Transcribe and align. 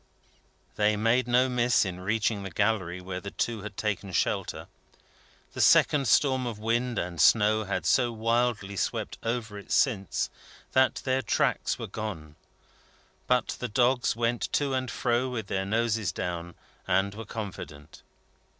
They 0.77 0.97
made 0.97 1.27
no 1.27 1.47
miss 1.47 1.85
in 1.85 1.99
reaching 1.99 2.41
the 2.41 2.49
Gallery 2.49 2.99
where 2.99 3.19
the 3.21 3.29
two 3.29 3.61
had 3.61 3.77
taken 3.77 4.11
shelter. 4.11 4.65
The 5.53 5.61
second 5.61 6.07
storm 6.07 6.47
of 6.47 6.57
wind 6.57 6.97
and 6.97 7.21
snow 7.21 7.65
had 7.65 7.85
so 7.85 8.11
wildly 8.11 8.75
swept 8.77 9.19
over 9.21 9.59
it 9.59 9.71
since, 9.71 10.31
that 10.71 11.03
their 11.05 11.21
tracks 11.21 11.77
were 11.77 11.85
gone. 11.85 12.35
But 13.27 13.49
the 13.59 13.67
dogs 13.69 14.15
went 14.15 14.51
to 14.53 14.73
and 14.73 14.89
fro 14.89 15.29
with 15.29 15.45
their 15.45 15.65
noses 15.65 16.11
down, 16.11 16.55
and 16.87 17.13
were 17.13 17.23
confident. 17.23 18.01